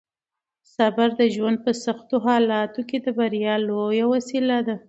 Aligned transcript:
صبر 0.75 1.07
د 1.19 1.21
ژوند 1.35 1.57
په 1.65 1.71
سختو 1.83 2.15
حالاتو 2.27 2.81
کې 2.89 2.97
د 3.05 3.07
بریا 3.17 3.55
لویه 3.67 4.05
وسیله 4.13 4.57
ده. 4.67 4.75